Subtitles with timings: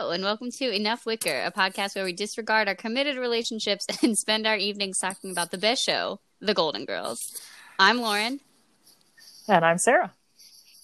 [0.00, 4.16] Hello, and welcome to Enough Wicker, a podcast where we disregard our committed relationships and
[4.16, 7.38] spend our evenings talking about the best show, The Golden Girls.
[7.78, 8.40] I'm Lauren.
[9.46, 10.14] And I'm Sarah.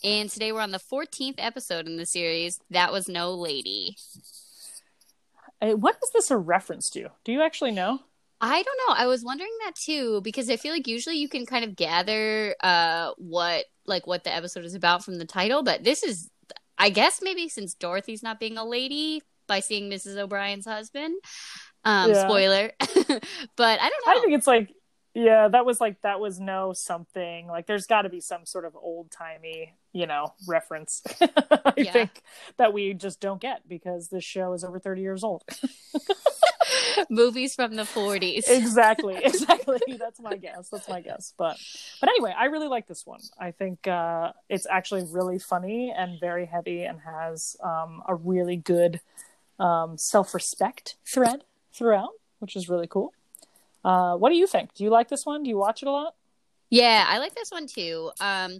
[0.04, 3.96] And today we're on the 14th episode in the series, That Was No Lady.
[5.62, 7.08] Uh, what is this a reference to?
[7.24, 8.00] Do you actually know?
[8.42, 8.94] I don't know.
[9.02, 12.54] I was wondering that too because I feel like usually you can kind of gather
[12.62, 16.28] uh what like what the episode is about from the title, but this is
[16.78, 20.16] I guess maybe since Dorothy's not being a lady by seeing Mrs.
[20.16, 21.14] O'Brien's husband.
[21.84, 22.26] Um Yeah.
[22.26, 22.72] spoiler.
[22.80, 24.12] but I don't know.
[24.12, 24.72] I think it's like,
[25.14, 27.46] yeah, that was like, that was no something.
[27.46, 31.02] Like, there's got to be some sort of old timey, you know, reference.
[31.20, 31.92] I Yeah.
[31.92, 32.22] think
[32.58, 35.42] that we just don't get because this show is over 30 years old.
[37.10, 38.44] Movies from the 40s.
[38.48, 39.16] exactly.
[39.24, 39.80] Exactly.
[39.98, 40.68] That's my guess.
[40.70, 41.34] That's my guess.
[41.36, 41.58] But,
[42.00, 43.20] but anyway, I really like this one.
[43.38, 48.56] I think uh, it's actually really funny and very heavy and has um, a really
[48.56, 49.00] good
[49.58, 53.12] um, self respect thread throughout, which is really cool.
[53.84, 54.74] Uh, what do you think?
[54.74, 55.42] Do you like this one?
[55.42, 56.14] Do you watch it a lot?
[56.70, 58.10] Yeah, I like this one too.
[58.20, 58.58] Um,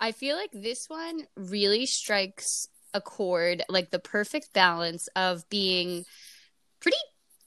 [0.00, 6.04] I feel like this one really strikes a chord, like the perfect balance of being
[6.80, 6.96] pretty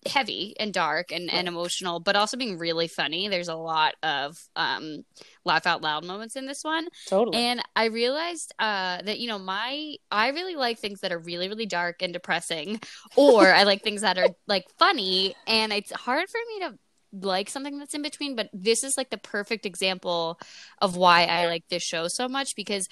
[0.08, 3.28] heavy and dark and, and emotional, but also being really funny.
[3.28, 5.04] There's a lot of um,
[5.46, 6.88] laugh out loud moments in this one.
[7.08, 7.38] Totally.
[7.38, 11.48] And I realized uh, that, you know, my, I really like things that are really,
[11.48, 12.82] really dark and depressing,
[13.16, 15.36] or I like things that are like funny.
[15.48, 16.80] And it's hard for me to
[17.14, 20.40] like something that's in between, but this is like the perfect example
[20.80, 22.88] of why I like this show so much because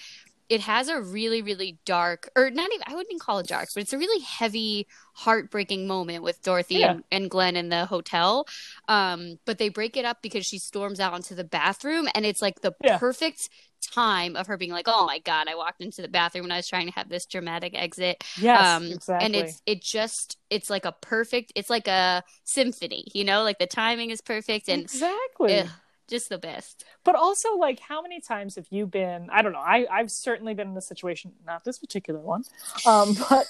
[0.49, 3.69] it has a really, really dark, or not even, I wouldn't even call it dark,
[3.73, 6.83] but it's a really heavy, heartbreaking moment with Dorothy Yeah.
[6.83, 8.47] and, and Glenn in the hotel.
[8.87, 12.41] Um, but they break it up because she storms out into the bathroom, and it's
[12.41, 12.99] like the Yeah.
[12.99, 13.49] perfect
[13.93, 16.57] time of her being like, "Oh my god, I walked into the bathroom when I
[16.57, 19.19] was trying to have this dramatic exit." yes, um, exactly.
[19.19, 23.59] and it's it just it's like a perfect, it's like a symphony, you know, like
[23.59, 25.73] the timing is perfect and exactly.
[26.09, 26.83] Just the best.
[27.03, 29.29] But also, like, how many times have you been?
[29.31, 29.59] I don't know.
[29.59, 32.43] I I've certainly been in a situation, not this particular one,
[32.85, 33.47] um, but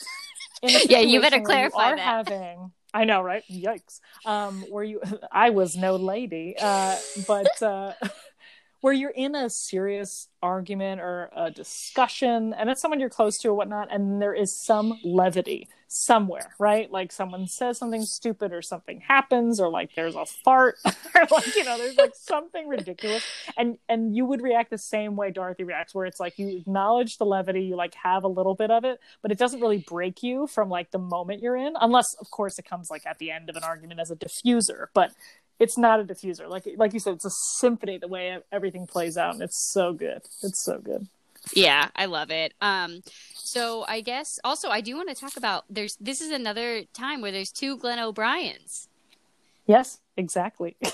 [0.61, 2.27] in a Yeah, you better clarify are that.
[2.27, 3.43] Having, I know, right?
[3.49, 3.99] Yikes.
[4.25, 6.97] Um, where you, I was no lady, uh,
[7.27, 7.93] but uh,
[8.81, 13.49] where you're in a serious argument or a discussion, and it's someone you're close to
[13.49, 16.89] or whatnot, and there is some levity somewhere, right?
[16.89, 21.55] Like someone says something stupid or something happens, or like there's a fart, or like
[21.55, 23.23] you know, there's like something ridiculous,
[23.57, 27.17] and and you would react the same way Dorothy reacts, where it's like you acknowledge
[27.17, 30.23] the levity, you like have a little bit of it, but it doesn't really break
[30.23, 33.31] you from like the moment you're in, unless of course it comes like at the
[33.31, 35.11] end of an argument as a diffuser, but
[35.59, 36.47] it's not a diffuser.
[36.49, 39.93] Like like you said, it's a symphony the way everything plays out, and it's so
[39.93, 40.21] good.
[40.41, 41.07] It's so good.
[41.53, 42.53] Yeah, I love it.
[42.61, 43.01] Um,
[43.33, 47.21] so I guess also I do want to talk about there's this is another time
[47.21, 48.87] where there's two Glenn O'Briens.
[49.65, 50.75] Yes, exactly.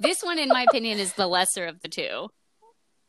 [0.00, 2.28] This one, in my opinion, is the lesser of the two.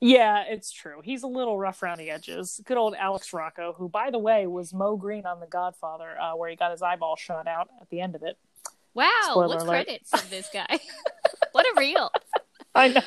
[0.01, 1.01] yeah, it's true.
[1.03, 2.59] He's a little rough around the edges.
[2.65, 6.35] Good old Alex Rocco, who by the way was Moe Greene on The Godfather, uh,
[6.35, 8.39] where he got his eyeball shot out at the end of it.
[8.93, 9.85] Wow, Spoiler what alert.
[9.85, 10.79] credits of this guy?
[11.51, 12.11] what a reel!
[12.75, 13.01] I know.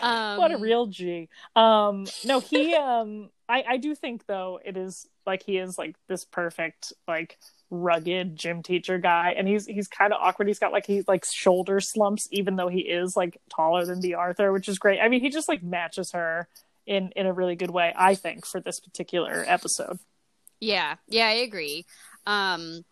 [0.00, 1.28] Um, what a real G.
[1.56, 2.74] Um, no, he.
[2.74, 7.38] Um, I I do think though it is like he is like this perfect like
[7.70, 10.48] rugged gym teacher guy, and he's he's kind of awkward.
[10.48, 14.14] He's got like he's like shoulder slumps, even though he is like taller than Bea
[14.14, 15.00] Arthur, which is great.
[15.00, 16.48] I mean, he just like matches her
[16.86, 17.92] in in a really good way.
[17.96, 19.98] I think for this particular episode.
[20.60, 21.86] Yeah, yeah, I agree.
[22.26, 22.84] Um,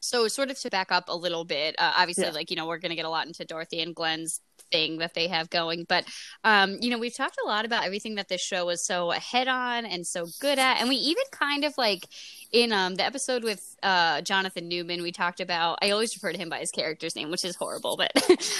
[0.00, 2.30] so sort of to back up a little bit, uh, obviously, Yeah.
[2.32, 4.40] like you know, we're going to get a lot into Dorothy and Glenn's
[4.72, 6.04] thing that they have going, but
[6.44, 9.48] um, you know, we've talked a lot about everything that this show was so ahead
[9.48, 12.06] on and so good at, and we even kind of like
[12.52, 15.78] in um the episode with uh Jonathan Newman, we talked about.
[15.82, 18.12] I always refer to him by his character's name, which is horrible, but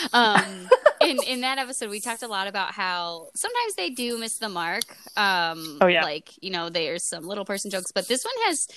[0.13, 0.69] um.
[1.03, 4.51] In, in that episode, we talked a lot about how sometimes they do miss the
[4.51, 4.85] mark.
[5.17, 6.03] Um, Oh, yeah.
[6.05, 8.69] like you know, there's some little person jokes, but this one has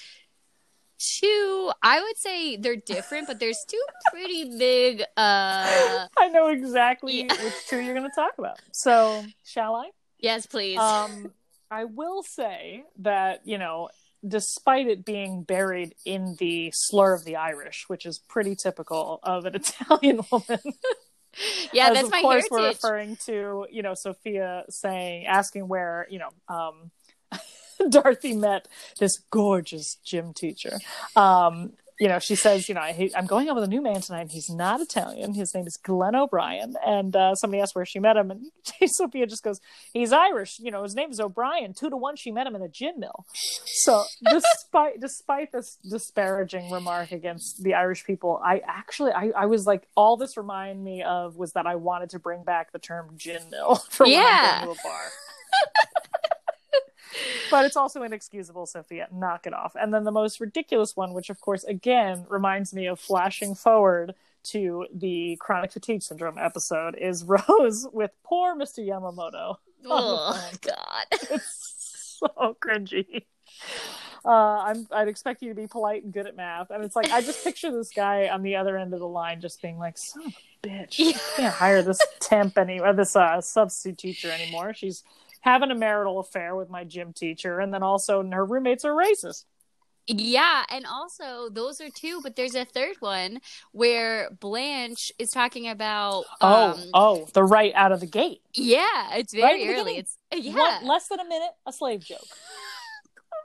[1.19, 7.23] two i would say they're different but there's two pretty big uh I know exactly
[7.23, 7.43] Yeah.
[7.43, 8.59] which two you're going to talk about.
[8.71, 9.89] So, shall I?
[10.19, 11.31] yes please um,
[11.71, 13.89] I will say that you know,
[14.27, 19.45] despite it being buried in the slur of the Irish, which is pretty typical of
[19.45, 20.59] an Italian woman,
[21.73, 26.19] yeah that's of my course we're referring to you know Sophia saying, asking where you
[26.19, 26.91] know um,
[27.89, 28.67] Dorothy met
[28.99, 30.79] this gorgeous gym teacher.
[31.15, 34.01] Um, you know, she says, you know, I, I'm going out with a new man
[34.01, 34.21] tonight.
[34.21, 35.35] And he's not Italian.
[35.35, 36.73] His name is Glenn O'Brien.
[36.85, 38.47] And uh, somebody asked where she met him, and
[38.89, 39.61] Sophia just goes,
[39.93, 40.57] "He's Irish.
[40.59, 41.73] You know, his name is O'Brien.
[41.73, 43.25] Two to one, she met him in a gin mill."
[43.83, 49.65] So, despite despite this disparaging remark against the Irish people, I actually, I, I was
[49.67, 53.11] like, all this reminded me of was that I wanted to bring back the term
[53.17, 54.61] gin mill for Yeah.
[54.61, 55.01] when going to a bar.
[57.51, 59.07] But it's also inexcusable, Sophia.
[59.11, 59.75] Knock it off.
[59.79, 64.15] And then the most ridiculous one, which of course again reminds me of flashing forward
[64.45, 68.85] to the chronic fatigue syndrome episode, is Rose with poor Mr.
[68.85, 69.57] Yamamoto.
[69.85, 71.05] Oh God.
[71.11, 73.25] It's so cringy.
[74.25, 77.11] Uh, I'm, I'd expect you to be polite and good at math, and it's like
[77.11, 79.97] I just picture this guy on the other end of the line just being like,
[79.97, 80.33] "Son of
[80.63, 84.73] a bitch, I can't hire this temp any or this uh, substitute teacher anymore.
[84.73, 85.03] She's
[85.43, 89.45] having a marital affair with my gym teacher, and then also her roommates are racist."
[90.05, 93.39] Yeah, and also those are two, but there's a third one
[93.71, 96.25] where Blanche is talking about.
[96.41, 98.41] Oh, Um, oh, the right out of the gate.
[98.53, 99.97] yeah, it's Right very the early.
[99.97, 102.19] It's yeah, What, less than a minute, a slave joke.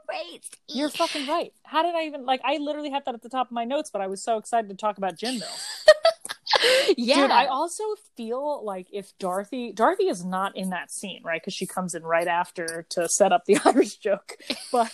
[0.09, 0.43] great.
[0.67, 1.53] You're fucking right.
[1.63, 2.41] How did I even like?
[2.43, 4.69] I literally had that at the top of my notes, but I was so excited
[4.69, 5.85] to talk about gin mills.
[6.97, 7.83] yeah, Dude, I also
[8.15, 11.41] feel like if Dorothy Dorothy is not in that scene, right?
[11.41, 14.37] Because she comes in right after to set up the Irish joke.
[14.71, 14.91] But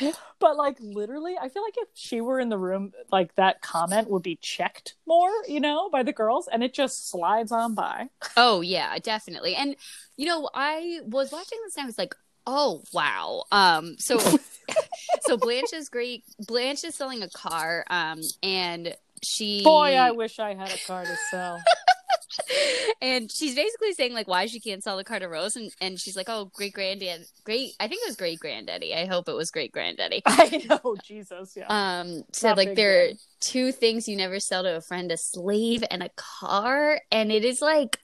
[0.38, 4.08] but like literally, I feel like if she were in the room, like that comment
[4.10, 8.08] would be checked more, you know, by the girls, and it just slides on by.
[8.36, 9.54] Oh yeah, definitely.
[9.54, 9.76] And
[10.16, 12.14] you know, I was watching this and I was like,
[12.46, 13.44] oh wow.
[13.52, 14.18] Um so
[15.22, 16.24] so Blanche is great.
[16.38, 21.04] Blanche is selling a car, um, and she Boy, I wish I had a car
[21.04, 21.62] to sell.
[23.02, 26.00] and she's basically saying like why she can't sell the car to Rose and, and
[26.00, 28.94] she's like, Oh, great granddad great I think it was great granddaddy.
[28.94, 30.22] I hope it was great granddaddy.
[30.26, 31.66] I know, Jesus, yeah.
[31.68, 33.08] Um said Not like there are
[33.40, 37.00] two things you never sell to a friend, a slave and a car.
[37.10, 37.98] And it is like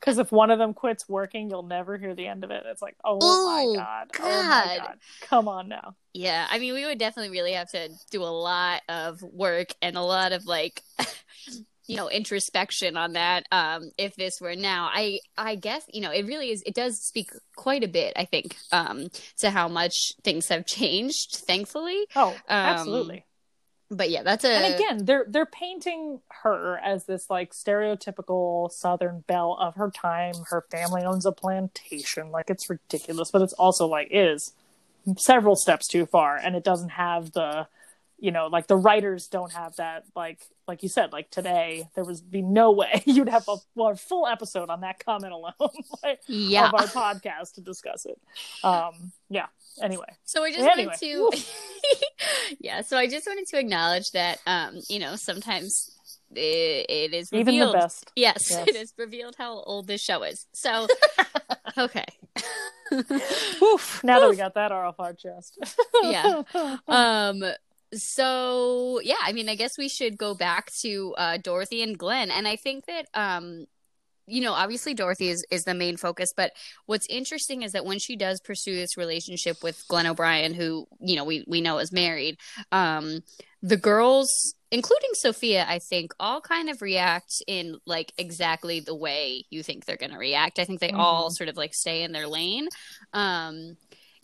[0.00, 2.64] Because if one of them quits working, you'll never hear the end of it.
[2.66, 4.78] It's like, oh Ooh, my god, oh my God.
[4.78, 5.96] god, come on now.
[6.14, 9.96] Yeah, I mean, we would definitely really have to do a lot of work and
[9.96, 10.82] a lot of like,
[11.86, 13.46] you know, introspection on that.
[13.50, 16.62] Um, if this were now, I, I guess, you know, it really is.
[16.66, 19.08] It does speak quite a bit, I think, um,
[19.38, 21.36] to how much things have changed.
[21.46, 23.24] Thankfully, Oh, absolutely.
[23.92, 24.52] But yeah, that's a.
[24.52, 30.34] and again, they're they're painting her as this like stereotypical Southern belle of her time.
[30.48, 34.52] Her family owns a plantation, like it's ridiculous, but it's also like it is
[35.18, 37.66] several steps too far, and it doesn't have the,
[38.22, 40.38] you know, like the writers don't have that like
[40.68, 43.96] like you said, like today there was be no way you'd have a, well, a
[43.96, 45.52] full episode on that comment alone
[46.04, 46.68] like, yeah.
[46.68, 48.20] of our podcast to discuss it.
[48.62, 49.46] Um, yeah.
[49.82, 51.42] Anyway, So I just Anyway, wanted to,
[52.60, 52.82] yeah.
[52.82, 55.90] So I just wanted to acknowledge that, um, you know, sometimes
[56.32, 58.08] it, it is even the best.
[58.14, 58.68] Yes, Yes.
[58.68, 60.46] it is revealed how old this show is.
[60.52, 60.86] So,
[61.76, 62.04] okay.
[63.60, 65.58] Oof, now that we got that off our chest.
[66.04, 66.42] Yeah.
[66.86, 67.42] um.
[67.94, 72.30] So yeah, I mean, I guess we should go back to uh, Dorothy and Glenn,
[72.30, 73.66] and I think that um,
[74.26, 76.52] you know, obviously Dorothy is is the main focus, but
[76.86, 81.16] what's interesting is that when she does pursue this relationship with Glenn O'Brien, who you
[81.16, 82.38] know we we know is married,
[82.70, 83.20] um,
[83.62, 89.44] the girls, including Sophia, I think, all kind of react in like exactly the way
[89.50, 90.58] you think they're going to react.
[90.58, 92.68] I think they all sort of like stay in their lane.
[93.12, 93.76] Um,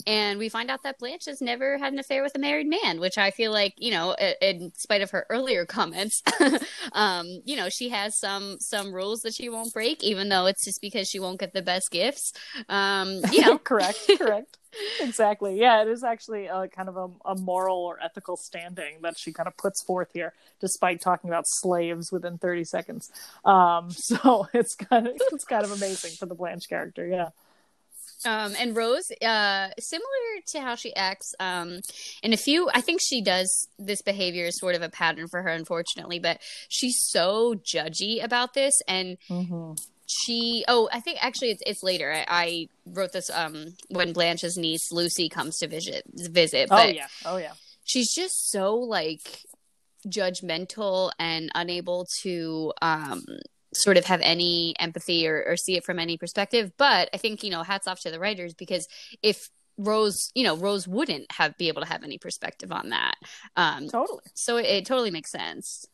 [0.08, 2.98] and we find out that Blanche has never had an affair with a married man,
[2.98, 6.22] which I feel like, you know, in spite of her earlier comments,
[6.92, 10.64] um, you know, she has some some rules that she won't break, even though it's
[10.64, 12.32] just because she won't get the best gifts.
[12.70, 14.56] Um, you know, correct, correct.
[14.98, 15.60] Exactly.
[15.60, 19.30] Yeah, it is actually a kind of a, a moral or ethical standing that she
[19.30, 23.10] kind of puts forth here, despite talking about slaves within 30 seconds.
[23.44, 27.06] Um, so it's kind of it's kind of amazing for the Blanche character.
[27.06, 27.28] Yeah.
[28.24, 31.80] Um, and Rose, uh, similar to how she acts, um,
[32.22, 35.42] in a few, I think she does this behavior is sort of a pattern for
[35.42, 38.74] her, unfortunately, but she's so judgy about this.
[38.88, 39.72] And Mm-hmm.
[40.06, 42.10] she, oh, I think actually it's, it's later.
[42.12, 46.94] I, I wrote this, um, when Blanche's niece Lucy comes to visit, visit, Oh but
[46.94, 47.06] yeah.
[47.24, 47.52] Oh yeah.
[47.84, 49.42] she's just so like
[50.08, 53.22] judgmental and unable to, um,
[53.74, 56.72] sort of have any empathy or, or see it from any perspective.
[56.78, 58.88] But I think, you know, hats off to the writers because
[59.22, 63.14] if Rose, you know, Rose wouldn't have be able to have any perspective on that.
[63.56, 64.22] Um, Totally.
[64.34, 65.86] so it, it totally makes sense.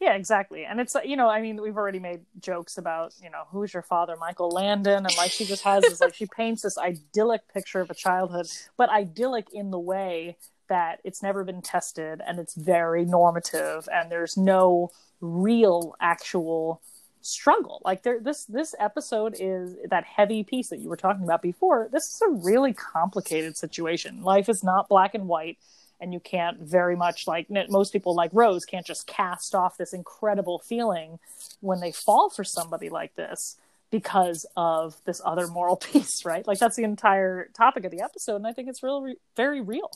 [0.00, 0.64] Yeah, exactly.
[0.64, 3.72] And it's like, you know, I mean, we've already made jokes about, you know, who's
[3.72, 7.42] your father, Michael Landon, and like she just has this like she paints this idyllic
[7.54, 10.36] picture of a childhood, but idyllic in the way
[10.68, 14.90] that it's never been tested and it's very normative and there's no
[15.20, 16.82] real actual
[17.22, 17.80] struggle.
[17.84, 21.88] Like there this this episode is that heavy piece that you were talking about before.
[21.90, 24.22] This is a really complicated situation.
[24.22, 25.58] Life is not black and white
[26.02, 29.92] and you can't very much like most people like rose can't just cast off this
[29.92, 31.18] incredible feeling
[31.60, 33.56] when they fall for somebody like this
[33.90, 36.46] because of this other moral piece right?
[36.46, 39.90] Like that's the entire topic of the episode and i think it's really very real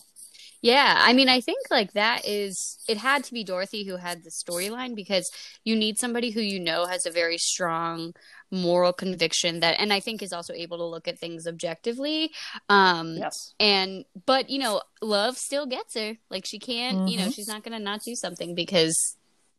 [0.63, 4.25] yeah, I mean, I think like that is it had to be Dorothy who had
[4.25, 5.31] the storyline because
[5.65, 8.15] you need somebody who you know has a very strong
[8.51, 12.33] moral conviction that and I think is also able to look at things objectively.
[12.69, 13.55] Um yes.
[13.59, 16.17] and but you know, love still gets her.
[16.31, 17.09] Like she can't, mm-hmm.
[17.09, 17.33] you know, mm-hmm.
[17.33, 19.17] she's not going to not do something because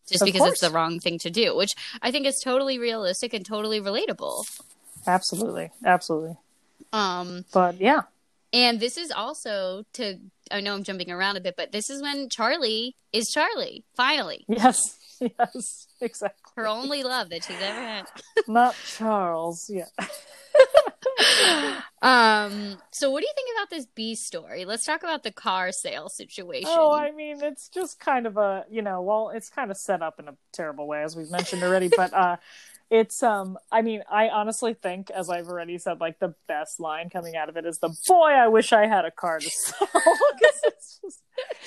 [0.09, 0.51] just of because course.
[0.53, 4.45] it's the wrong thing to do, which I think is totally realistic and totally relatable.
[5.05, 5.71] Absolutely.
[5.85, 6.37] Absolutely.
[6.93, 8.03] Um but yeah.
[8.57, 10.17] And this is also to
[10.49, 14.45] I know I'm jumping around a bit, but this is when Charlie is Charlie, finally.
[14.49, 14.79] Yes.
[15.19, 15.87] Yes.
[15.99, 16.51] Exactly.
[16.55, 18.05] Her only love that she's ever had.
[18.47, 19.85] Not Charles, yeah.
[22.03, 25.71] um so what do you think about this b story let's talk about the car
[25.71, 29.71] sale situation oh i mean it's just kind of a you know well it's kind
[29.71, 32.37] of set up in a terrible way as we've mentioned already but uh
[32.89, 37.09] it's um i mean i honestly think as i've already said like the best line
[37.09, 39.87] coming out of it is the boy i wish i had a car to sell.
[40.63, 41.21] It's just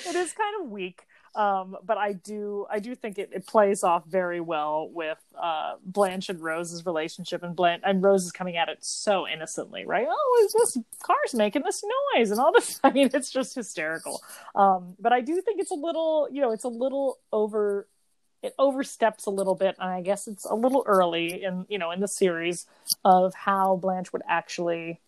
[0.07, 1.03] it is kind of weak.
[1.35, 5.75] Um but i do i do think it, it plays off very well with uh
[5.85, 10.07] blanche and rose's relationship and blanche and rose is coming at it so innocently right?
[10.09, 11.83] Oh is this car's making this
[12.15, 12.79] noise and all this.
[12.83, 14.21] I mean it's just hysterical.
[14.55, 17.87] Um but i do think it's a little you know it's a little over
[18.43, 21.91] it oversteps a little bit and i guess it's a little early in you know
[21.91, 22.65] in the series
[23.05, 24.99] of how blanche would actually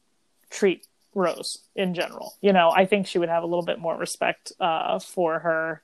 [0.49, 0.85] treat
[1.15, 2.33] rose in general.
[2.41, 5.81] You know i think she would have a little bit more respect uh, for her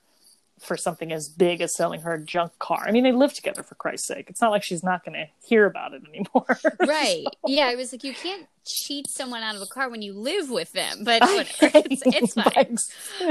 [0.60, 2.84] for something as big as selling her a junk car.
[2.86, 4.28] I mean, they live together for Christ's sake.
[4.28, 6.58] It's not like she's not going to hear about it anymore.
[6.86, 7.24] right.
[7.24, 7.30] So.
[7.46, 7.66] Yeah.
[7.66, 10.70] I was like, you can't cheat someone out of a car when you live with
[10.72, 11.48] them, but whatever.
[11.90, 12.76] it's, it's fine.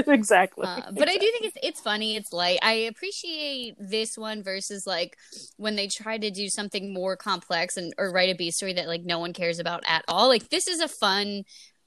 [0.14, 0.66] exactly.
[0.66, 1.16] Uh, but exactly.
[1.16, 2.16] I do think it's, it's funny.
[2.16, 2.60] It's light.
[2.64, 5.16] I appreciate this one versus like
[5.58, 8.88] when they try to do something more complex and, or write a B story that
[8.88, 10.30] like no one cares about at all.
[10.30, 11.44] Like this is a fun,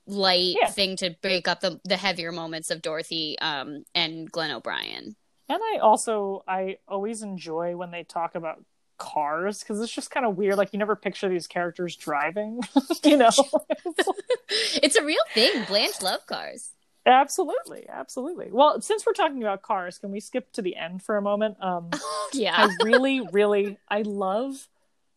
[0.06, 0.68] light yeah.
[0.68, 5.16] thing to break up the, the heavier moments of Dorothy um, and Glenn O'Brien.
[5.48, 8.64] And I also I always enjoy when they talk about
[8.98, 10.56] cars because it's just kind of weird.
[10.56, 12.60] Like you never picture these characters driving,
[13.04, 13.30] you know.
[14.48, 15.64] it's a real thing.
[15.64, 16.70] Blanche love cars.
[17.04, 18.48] Absolutely, absolutely.
[18.52, 21.56] Well, since we're talking about cars, can we skip to the end for a moment?
[21.60, 21.90] Um,
[22.32, 24.68] yeah, I really, really, I love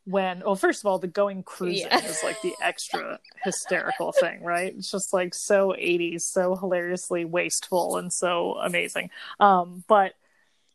[0.05, 0.41] when.
[0.45, 2.05] Well, first of all, the going cruising yeah.
[2.05, 4.73] is like the extra hysterical thing, right?
[4.75, 9.09] It's just like so '80s, so hilariously wasteful, and so amazing.
[9.39, 10.13] Um, but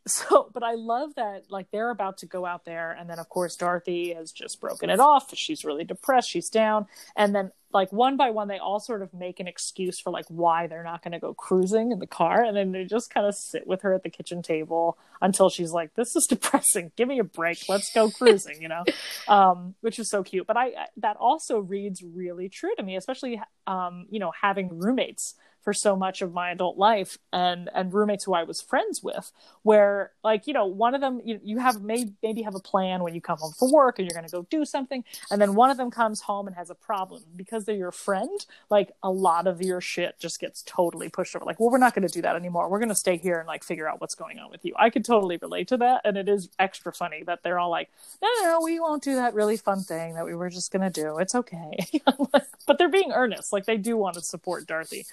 [0.06, 3.28] so but i love that like they're about to go out there and then of
[3.28, 7.92] course dorothy has just broken it off she's really depressed she's down and then like
[7.92, 11.02] one by one they all sort of make an excuse for like why they're not
[11.02, 13.82] going to go cruising in the car and then they just kind of sit with
[13.82, 16.92] her at the kitchen table until she's like this is depressing.
[16.96, 17.58] Give me a break.
[17.68, 18.84] Let's go cruising you know?
[19.28, 20.46] Um which is so cute.
[20.46, 25.34] But i that also reads really true to me especially um you know having roommates
[25.62, 29.30] for so much of my adult life and and roommates who I was friends with
[29.62, 33.02] where like you know one of them you, you have maybe maybe have a plan
[33.02, 35.54] when you come home from work and you're going to go do something and then
[35.54, 37.22] one of them comes home and has a problem.
[37.36, 41.44] Because they're your friend like a lot of your shit just gets totally pushed over.
[41.44, 42.68] Like well we're not going to do that anymore.
[42.68, 44.74] We're going to stay here and like figure out what's going on with you.
[44.78, 47.90] I could totally relate to that and it is extra funny that they're all like
[48.22, 50.90] no no, no we won't do that really fun thing that we were just going
[50.90, 51.18] to do.
[51.18, 51.76] It's okay.
[52.66, 53.52] But they're being earnest.
[53.52, 55.04] Like they do want to support Dorothy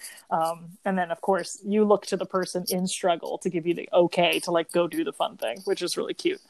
[0.85, 3.89] and then, of course, you look to the person in struggle to give you the
[3.93, 6.41] okay to like go do the fun thing, which is really cute.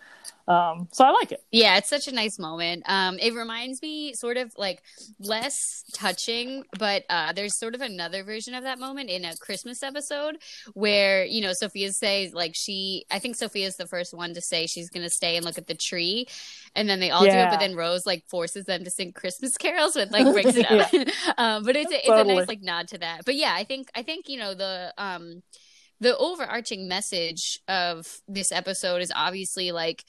[0.48, 1.44] Um, so I like it.
[1.52, 2.84] Yeah, it's such a nice moment.
[2.86, 4.82] Um, it reminds me sort of like
[5.20, 9.84] less touching, but uh, there's sort of another version of that moment in a Christmas
[9.84, 10.38] episode
[10.74, 14.42] where you know Sophia says like she, I think Sophia is the first one to
[14.42, 16.28] say she's gonna stay and look at the tree,
[16.76, 17.34] and then they all yeah.
[17.34, 20.56] do it, but then Rose like forces them to sing Christmas carols and like breaks
[20.56, 20.94] it up.
[21.38, 22.36] um, but it's a, it's totally.
[22.36, 23.26] a nice like nod to that.
[23.26, 25.44] But yeah, I think I think you know the um
[26.00, 30.04] the overarching message of this episode is obviously like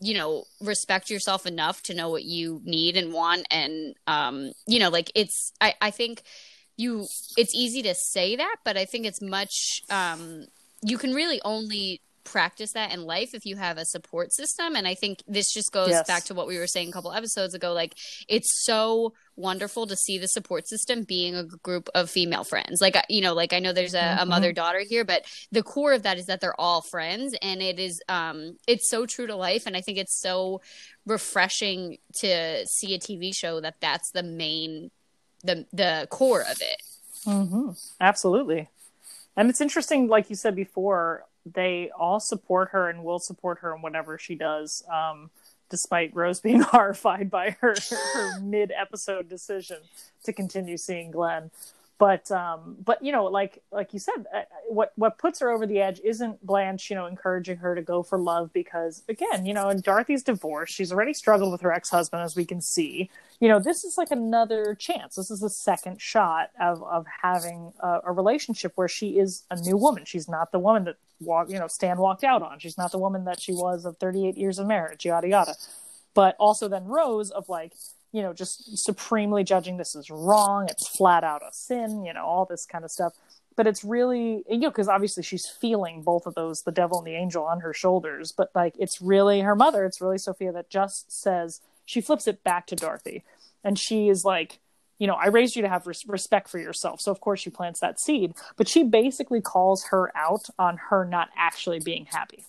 [0.00, 3.46] you know respect yourself enough to know what you need and want.
[3.50, 6.22] And um you know like it's i i think
[6.76, 10.46] you it's easy to say that but i think it's much um
[10.82, 12.00] you can really only
[12.32, 15.72] practice that in life if you have a support system and i think this just
[15.72, 16.06] goes Yes.
[16.06, 17.94] back to what we were saying a couple episodes ago like
[18.28, 22.96] it's so wonderful to see the support system being a group of female friends like
[23.08, 24.28] you know like i know there's a, a Mhm.
[24.28, 27.78] mother daughter here but the core of that is that they're all friends and it
[27.78, 30.60] is um it's so true to life and i think it's so
[31.06, 34.90] refreshing to see a tv show that that's the main
[35.44, 36.82] the the core of it
[37.24, 37.70] hmm
[38.00, 38.68] Absolutely.
[39.36, 41.24] And it's interesting, like you said before,
[41.54, 45.30] they all support her and will support her in whatever she does, um,
[45.70, 47.74] despite Rose being horrified by her,
[48.14, 49.78] her mid episode decision
[50.24, 51.50] to continue seeing Glenn.
[51.98, 55.66] But um, but you know, like like you said, uh, what what puts her over
[55.66, 59.52] the edge isn't Blanche, you know, encouraging her to go for love because again, you
[59.52, 63.10] know, in Dorothy's divorce, she's already struggled with her ex husband, as we can see.
[63.40, 65.16] You know this is like another chance.
[65.16, 69.60] This is a second shot of of having a, a relationship where she is a
[69.60, 70.04] new woman.
[70.04, 72.60] She's not the woman that walk you know stan walked out on.
[72.60, 75.54] She's not the woman that she was of 38 years of marriage yada yada.
[76.14, 77.74] But also then rose of like
[78.12, 82.24] you know just supremely judging this is wrong it's flat out a sin you know
[82.24, 83.14] all this kind of stuff.
[83.56, 87.06] But it's really you know because obviously she's feeling both of those the devil and
[87.06, 88.32] the angel on her shoulders.
[88.32, 92.44] But like it's really her mother it's really sophia that just says she flips it
[92.44, 93.24] back to dorothy.
[93.64, 94.60] And she is like
[94.98, 97.00] you know i raised you to have res- respect for yourself.
[97.00, 98.34] So of course she plants that seed.
[98.56, 102.44] But she basically calls her out on her not actually being happy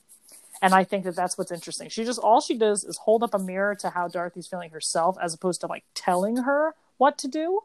[0.61, 1.89] and i think that that's what's interesting.
[1.89, 5.17] She just all she does is hold up a mirror to how dorothy's feeling herself
[5.21, 7.61] as opposed to like telling her what to do.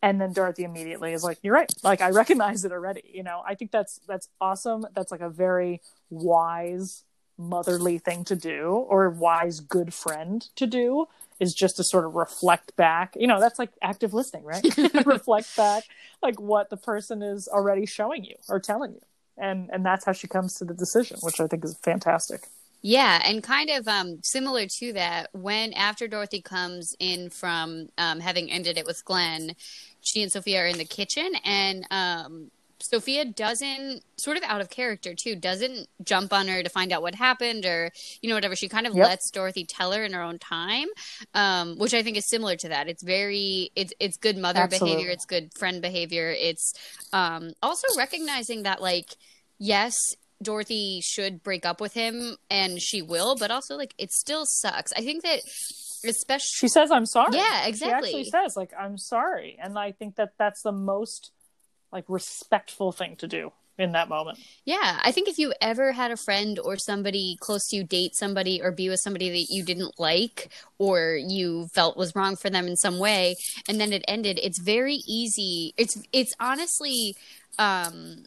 [0.00, 1.72] And then dorothy immediately is like you're right.
[1.82, 3.42] Like i recognize it already you know?
[3.46, 4.86] I think that's that's awesome.
[4.94, 7.04] That's like a very wise
[7.36, 11.06] motherly thing to do or wise good friend to do
[11.38, 13.14] is just to sort of reflect back.
[13.18, 14.64] You know that's like active listening right?
[15.06, 15.84] Reflect back
[16.22, 19.00] like what the person is already showing you or telling you
[19.40, 22.42] and and that's how she comes to the decision which i think is fantastic.
[22.80, 28.20] Yeah, and kind of um, similar to that, when after Dorothy comes in from um,
[28.20, 29.56] having ended it with Glenn,
[30.00, 34.70] she and Sophia are in the kitchen, and um, Sophia doesn't, sort of out of
[34.70, 37.90] character too, doesn't jump on her to find out what happened or,
[38.22, 38.54] you know, whatever.
[38.56, 39.06] She kind of Yep.
[39.06, 40.86] lets Dorothy tell her in her own time,
[41.34, 42.88] um, which I think is similar to that.
[42.88, 44.96] It's very, it's it's good mother Absolutely.
[44.96, 46.30] behavior, it's good friend behavior.
[46.30, 46.72] It's
[47.12, 49.16] um, also recognizing that, like,
[49.58, 49.94] yes,
[50.40, 54.92] Dorothy should break up with him and she will, but also like it still sucks.
[54.92, 55.40] I think that
[56.04, 58.10] especially she says i'm sorry Yeah, exactly.
[58.10, 61.32] she actually says like i'm sorry and i think that that's the most
[61.92, 66.10] like respectful thing to do in that moment Yeah, I think if you ever had
[66.10, 69.62] a friend or somebody close to you date somebody or be with somebody that you
[69.64, 73.36] didn't like or you felt was wrong for them in some way
[73.68, 75.72] and then it ended, it's very easy.
[75.76, 77.16] It's it's honestly
[77.58, 78.24] um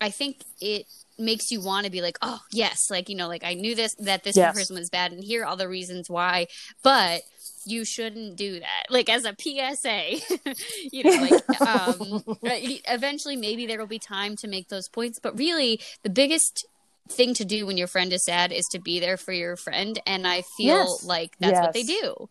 [0.00, 0.86] I think it
[1.18, 3.94] makes you want to be like, "Oh, yes, like you know, like I knew this
[4.00, 4.54] that this Yes.
[4.56, 6.46] person was bad and here are all the reasons why."
[6.82, 7.22] But
[7.64, 8.84] you shouldn't do that.
[8.90, 10.54] Like as a PSA,
[10.92, 15.38] you know, like um eventually maybe there will be time to make those points, but
[15.38, 16.66] really the biggest
[17.08, 20.00] thing to do when your friend is sad is to be there for your friend
[20.06, 21.04] and I feel Yes.
[21.04, 22.28] like that's what they do.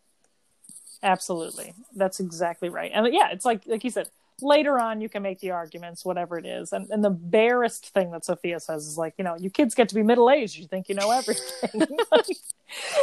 [1.03, 1.73] Absolutely.
[1.95, 2.91] That's exactly right.
[2.93, 4.09] And yeah, it's like like you said,
[4.41, 6.73] later on you can make the arguments, whatever it is.
[6.73, 9.89] And and the barest thing that Sophia says is like, you know, you kids get
[9.89, 11.87] to be middle aged, you think you know everything.
[12.11, 12.25] like,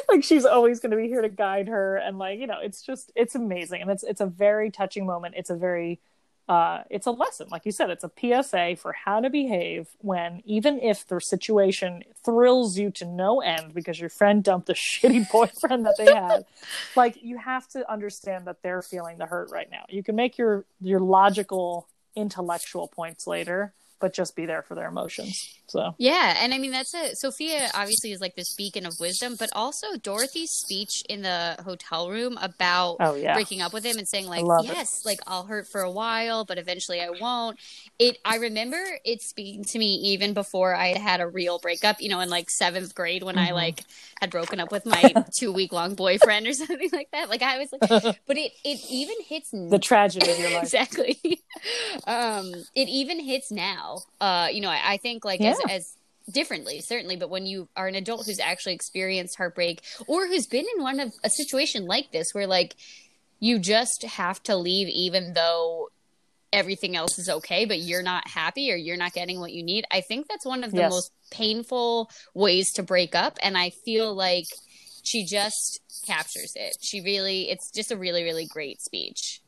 [0.09, 3.13] like she's always gonna be here to guide her and like, you know, it's just
[3.15, 3.83] it's amazing.
[3.83, 5.35] And it's it's a very touching moment.
[5.37, 6.01] It's a very
[6.49, 10.43] uh, it's a lesson, like you said, it's a PSA for how to behave when,
[10.47, 15.31] even if the situation thrills you to no end because your friend dumped a shitty
[15.31, 16.47] boyfriend that they had,
[16.97, 19.85] like you have to understand that they're feeling the hurt right now.
[19.91, 24.89] You can make your your logical, intellectual points later, but just be there for their
[24.89, 25.58] emotions.
[25.69, 29.35] So Yeah, and I mean that's a Sophia obviously is like this beacon of wisdom,
[29.37, 33.35] but also Dorothy's speech in the hotel room about Oh, yeah.
[33.35, 34.79] breaking up with him and saying like, love it.
[34.79, 37.59] "Yes, like I'll hurt for a while, but eventually I won't."
[37.99, 42.01] It I remember it speaking to me even before I had had a real breakup,
[42.01, 43.55] you know, in like 7th grade when I Mhm.
[43.55, 43.85] like
[44.21, 47.29] had broken up with my 2 week long boyfriend or something like that.
[47.29, 47.83] Like I was like
[48.27, 50.73] but it it even hits the tragedy of your life.
[50.73, 51.43] exactly
[52.07, 55.75] um it even hits now uh you know i, I think like as, Yeah.
[55.77, 55.95] as
[56.31, 60.67] differently certainly but when you are an adult who's actually experienced heartbreak or who's been
[60.77, 62.77] in one of a situation like this where like
[63.41, 65.89] you just have to leave even though
[66.53, 69.85] everything else is okay but you're not happy or you're not getting what you need
[69.91, 70.91] i think that's one of the Yes.
[70.91, 74.45] most painful ways to break up and i feel like
[75.05, 79.41] she just captures it she really it's just a really really great speech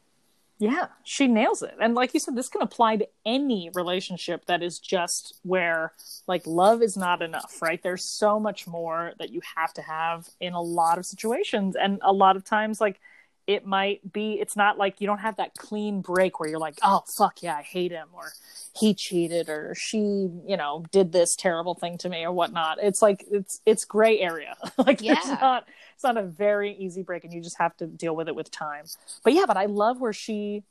[0.60, 1.74] Yeah, she nails it.
[1.80, 5.92] And like you said, this can apply to any relationship that is just where
[6.26, 7.82] like love is not enough, right?
[7.82, 11.76] There's so much more that you have to have in a lot of situations.
[11.76, 13.00] And a lot of times, like,
[13.46, 16.78] it might be, it's not like you don't have that clean break where you're like,
[16.82, 18.30] oh, fuck yeah, I hate him, or
[18.76, 22.78] he cheated, or she, you know, did this terrible thing to me, or whatnot.
[22.82, 24.56] It's like, it's, it's gray area.
[24.78, 25.14] like, Yeah.
[25.14, 25.66] it's not,
[26.00, 28.50] it's not a very easy break, and you just have to deal with it with
[28.50, 28.86] time.
[29.22, 30.62] But yeah, but I love where she,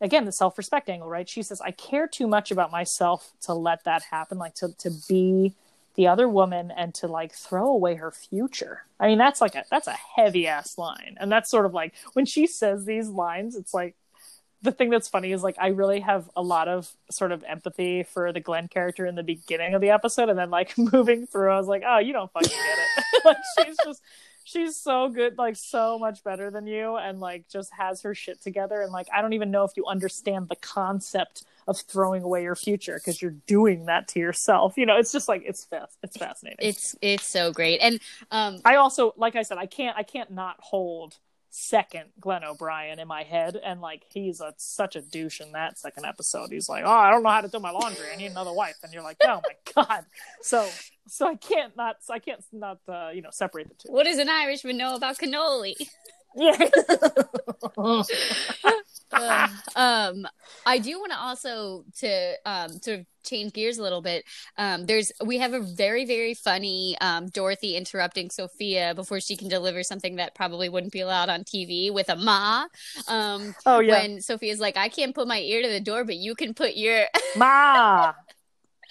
[0.00, 1.28] again, the self respect angle, right?
[1.28, 4.90] She says, I care too much about myself to let that happen, like to, to
[5.06, 5.52] be
[5.96, 8.84] the other woman and to like throw away her future.
[8.98, 11.18] I mean, that's like a, that's a heavy ass line.
[11.20, 13.96] And that's sort of like when she says these lines, it's like,
[14.62, 18.02] the thing that's funny is like I really have a lot of sort of empathy
[18.02, 21.52] for the Glenn character in the beginning of the episode, and then like moving through,
[21.52, 23.04] I was like, oh, you don't fucking get it.
[23.26, 24.02] like she's just
[24.44, 28.40] she's so good, like so much better than you, and like just has her shit
[28.42, 28.82] together.
[28.82, 32.54] And like I don't even know if you understand the concept of throwing away your
[32.54, 34.74] future because you're doing that to yourself.
[34.76, 36.58] You know, it's just like it's fast, it's fascinating.
[36.60, 37.78] It's it's so great.
[37.80, 37.98] And
[38.30, 41.16] um I also, like I said, I can't, I can't not hold
[41.54, 45.78] second Glenn O'Brien in my head, and like he's a such a douche in that
[45.78, 46.50] second episode.
[46.50, 48.06] He's like, "Oh, I don't know how to do my laundry.
[48.12, 50.04] I need another wife," and you're like, "Oh my god!"
[50.42, 50.68] So,
[51.06, 53.92] so I can't not, I can't not, uh, you know, separate the two.
[53.92, 55.74] what does an Irishman know about cannoli?
[56.36, 56.58] Yeah.
[59.12, 60.26] Uh, um
[60.66, 64.24] i do want to also to um sort of change gears a little bit
[64.58, 69.48] um there's we have a very very funny um dorothy interrupting sophia before she can
[69.48, 72.66] deliver something that probably wouldn't be allowed on tv with a ma
[73.06, 76.16] um oh yeah, when sophia's like i can't put my ear to the door but
[76.16, 77.04] you can put your
[77.36, 78.12] ma.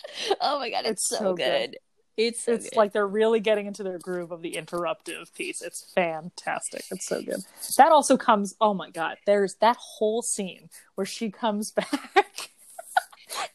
[0.42, 1.72] oh my god it's, It's so, so good.
[1.72, 1.78] good.
[2.18, 2.78] it's so It's good.
[2.78, 5.62] like they're really getting into their groove of the interruptive piece.
[5.62, 6.84] It's fantastic.
[6.92, 7.44] It's so good.
[7.78, 8.56] That also comes.
[8.62, 9.18] Oh my god!
[9.26, 12.50] There's that whole scene where she comes back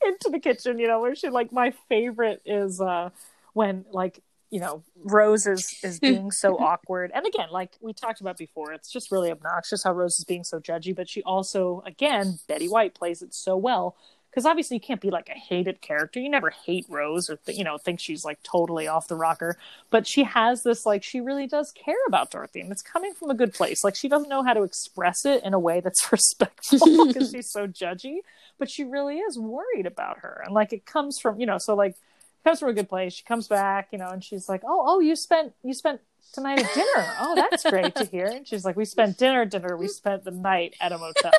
[0.05, 0.79] into the kitchen.
[0.79, 3.11] You know, where she like my favorite is uh
[3.53, 7.11] when like you know Rose is is being so awkward.
[7.15, 10.45] And again, like we talked about before, it's just really obnoxious how Rose is being
[10.45, 10.95] so judgy.
[10.95, 13.97] But she also, again, Betty White plays it so well
[14.31, 16.21] because obviously you can't be like a hated character.
[16.21, 19.57] You never hate Rose or th- you know think she's like totally off the rocker,
[19.91, 23.31] but she has this like she really does care about Dorothy, and it's coming from
[23.31, 23.85] a good place.
[23.85, 27.51] Like she doesn't know how to express it in a way that's respectful because she's
[27.51, 28.19] so judgy,
[28.59, 31.75] but she really is worried about her, and like it comes from you know so
[31.75, 33.15] like it comes from a good place.
[33.15, 36.01] She comes back, you know, and she's like, oh oh you spent you spent
[36.33, 37.07] tonight at dinner.
[37.21, 38.27] Oh, that's great to hear.
[38.27, 39.77] And she's like, we spent dinner dinner.
[39.77, 41.33] We spent the night at a motel.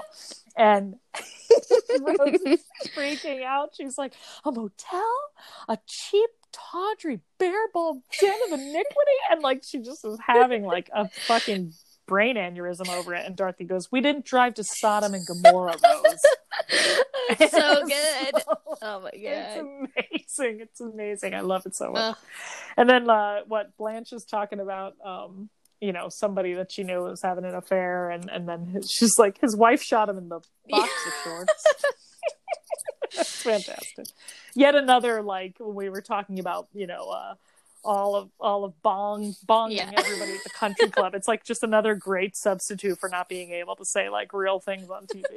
[0.56, 0.96] And
[2.02, 2.64] Rose is
[2.96, 3.72] freaking out.
[3.76, 4.14] She's like,
[4.46, 5.14] a motel?
[5.68, 9.18] A cheap, tawdry, bare-balled den of iniquity?
[9.32, 11.74] And like, she just is having like a fucking
[12.08, 13.26] brain aneurysm over it.
[13.26, 16.20] And Dorothy goes, we didn't drive to Sodom and Gomorrah, Rose.
[17.32, 20.60] It's so good so- oh my god, It's amazing.
[20.62, 21.36] It's amazing.
[21.36, 22.18] I love it so much.
[22.76, 25.50] And then uh, what Blanche is talking about, um,
[25.82, 29.18] you know, somebody that she knew was having an affair, and and then his, she's
[29.18, 30.40] like, his wife shot him in the
[30.70, 31.64] boxer shorts.
[33.16, 34.06] That's fantastic.
[34.56, 37.36] Yet another like when we were talking about, you know, uh,
[37.84, 39.92] all of all of bong bonging Yeah.
[39.98, 41.16] everybody at the country club.
[41.16, 44.90] It's like just another great substitute for not being able to say like real things
[44.90, 45.24] on TV.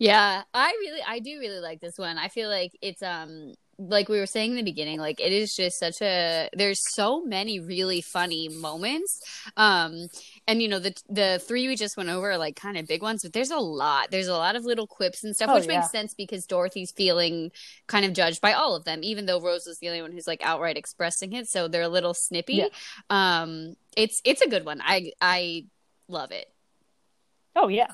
[0.00, 2.18] Yeah, I really, I do really like this one.
[2.18, 5.54] I feel like it's um like we were saying in the beginning, like it is
[5.54, 6.48] just such a.
[6.52, 9.20] There's so many really funny moments,
[9.56, 10.08] um,
[10.48, 13.02] and you know the the three we just went over are like kind of big
[13.02, 14.10] ones, but there's a lot.
[14.10, 15.78] There's a lot of little quips and stuff, Oh, which yeah.
[15.78, 17.52] makes sense because Dorothy's feeling
[17.86, 20.26] kind of judged by all of them, even though Rose is the only one who's
[20.26, 21.48] like outright expressing it.
[21.48, 22.54] So they're a little snippy.
[22.54, 22.68] Yeah.
[23.10, 24.80] Um, it's it's a good one.
[24.82, 25.66] I I
[26.08, 26.50] love it.
[27.54, 27.88] Oh yeah.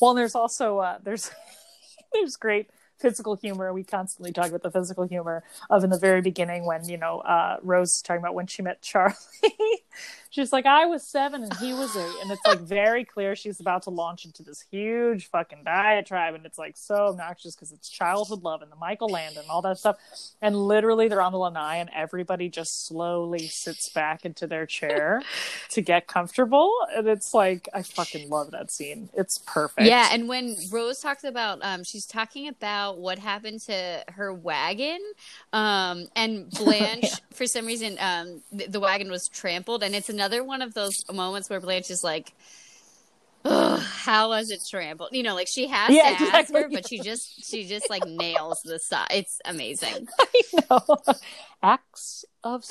[0.00, 1.30] Well, and there's also uh, there's
[2.12, 3.72] there's great physical humor.
[3.72, 7.20] We constantly talk about the physical humor of in the very beginning when you know
[7.20, 9.14] uh, Rose is talking about when she met Charlie.
[10.38, 13.58] she's like, I was seven and he was eight, and it's like very clear she's
[13.58, 17.88] about to launch into this huge fucking diatribe, and it's like so obnoxious because it's
[17.88, 19.96] childhood love and the Michael Landon and all that stuff,
[20.40, 25.22] and literally they're on the lanai and everybody just slowly sits back into their chair
[25.70, 29.10] to get comfortable, and it's like I fucking love that scene.
[29.14, 29.86] It's perfect.
[29.88, 35.00] Yeah, and when Rose talks about, um, she's talking about what happened to her wagon,
[35.52, 40.44] um, and Blanche, for some reason, um, th- the wagon was trampled, and it's another
[40.44, 42.34] one of those moments where Blanche is like,
[43.44, 46.86] Ugh, "How was it trampled?" You know, like she has Yeah, to ask her, but
[46.86, 49.08] she just she just like nails the side.
[49.12, 50.08] It's amazing.
[50.20, 50.98] I know.
[51.62, 52.64] Acts of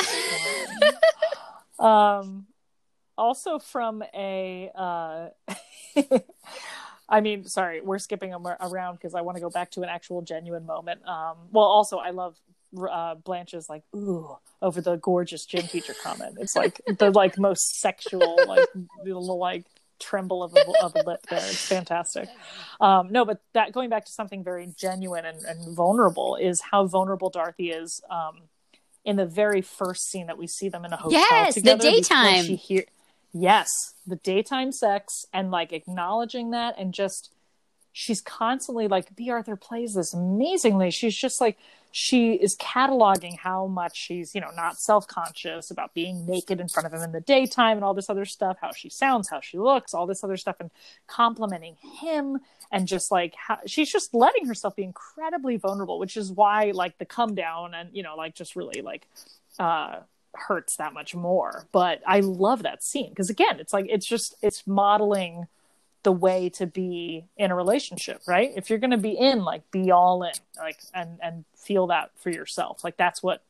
[1.79, 2.47] um,
[3.17, 5.29] also from a uh,
[7.09, 10.21] I mean, sorry, we're skipping around because I want to go back to an actual
[10.21, 11.07] genuine moment.
[11.07, 12.37] Um, well, also, I love
[12.89, 16.37] uh, Blanche's like ooh over the gorgeous gym teacher comment.
[16.39, 18.67] It's like the like most sexual like
[19.03, 19.65] little like
[19.99, 21.39] tremble of a, of a lip there.
[21.39, 22.29] It's fantastic.
[22.79, 26.85] Um, no, but that going back to something very genuine and, and vulnerable is how
[26.85, 28.41] vulnerable Dorothy is um,
[29.05, 31.19] in the very first scene that we see them in a hotel.
[31.19, 32.43] Yes, together the daytime.
[32.43, 32.85] She hear-
[33.33, 37.31] yes, the daytime sex and like acknowledging that and just
[37.91, 40.91] she's constantly like Bea Arthur plays this amazingly.
[40.91, 41.57] She's just like
[41.91, 46.85] she is cataloging how much she's, you know, not self-conscious about being naked in front
[46.85, 49.57] of him in the daytime and all this other stuff, how she sounds, how she
[49.57, 50.69] looks, all this other stuff and
[51.07, 52.39] complimenting him
[52.71, 56.97] and just like how she's just letting herself be incredibly vulnerable, which is why like
[56.97, 59.07] the come down and, you know, like just really like
[59.59, 59.99] uh
[60.33, 61.67] hurts that much more.
[61.71, 65.47] But I love that scene because again, it's like it's just it's modeling
[66.07, 68.53] the way to be in a relationship, right?
[68.55, 72.11] If you're going to be in, like, be all in, like, and and feel that
[72.15, 72.81] for yourself.
[72.81, 73.43] Like that's what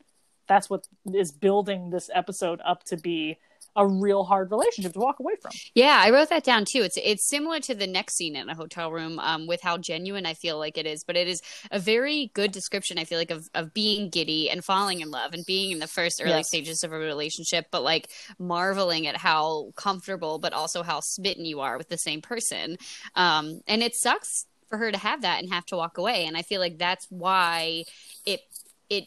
[0.48, 3.38] that's what is building this episode up to be
[3.78, 5.52] a real hard relationship to walk away from.
[5.76, 6.82] Yeah, I wrote that down too.
[6.82, 10.26] It's it's similar to the next scene in a hotel room, um, with how genuine
[10.26, 12.98] I feel like it is, but it is a very good description.
[12.98, 15.88] I feel like of of being giddy and falling in love and being in the
[15.88, 16.48] first early yes.
[16.48, 18.10] stages of a relationship, but like
[18.40, 22.78] marveling at how comfortable, but also how smitten you are with the same person.
[23.16, 26.26] Um, and it sucks for her to have that and have to walk away.
[26.26, 27.84] And I feel like that's why
[28.26, 28.42] it
[28.90, 29.06] it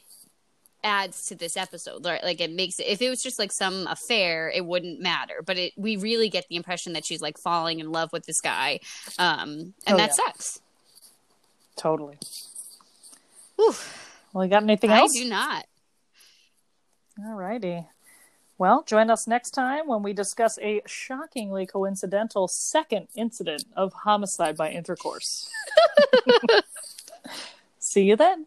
[0.83, 2.23] adds to this episode right?
[2.23, 5.43] Like it makes it if it was just like some affair it wouldn't matter.
[5.45, 8.41] But it we really get the impression that she's like falling in love with this
[8.41, 8.81] guy
[9.19, 10.25] um and oh, that yeah.
[10.27, 10.61] sucks.
[11.77, 12.19] Totally.
[13.57, 13.75] Whew.
[14.33, 15.13] well you got anything else?
[15.17, 15.67] i do not.
[17.25, 17.87] All righty.
[18.59, 24.57] Well join us next time when we discuss a shockingly coincidental second incident of homicide
[24.57, 25.49] by intercourse.
[27.79, 28.47] See you then